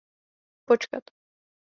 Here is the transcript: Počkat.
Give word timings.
Počkat. 0.67 1.05